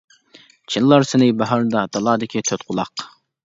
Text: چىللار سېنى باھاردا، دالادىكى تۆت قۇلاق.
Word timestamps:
چىللار 0.75 1.05
سېنى 1.11 1.29
باھاردا، 1.43 1.85
دالادىكى 1.99 2.45
تۆت 2.51 2.69
قۇلاق. 2.73 3.09